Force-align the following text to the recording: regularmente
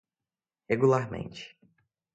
regularmente 0.67 1.53